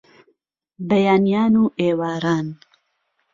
[0.89, 2.47] بەیانیان و ئێواران